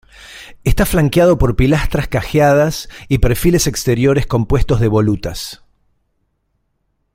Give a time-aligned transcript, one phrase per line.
[0.63, 5.63] Está flanqueado por pilastras cajeadas y perfiles exteriores compuestos de volutas.